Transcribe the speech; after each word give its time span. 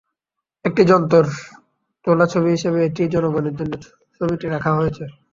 একটি 0.65 0.81
জন্তুর 0.91 1.25
তোলা 2.07 2.25
ছবি 2.33 2.49
হিসেবে 2.55 2.79
এটি 2.87 3.03
জনগণের 3.13 3.55
জন্য 3.59 3.73
ছবিটি 4.21 4.45
রাখা 4.47 4.71
হয়েছে। 4.77 5.03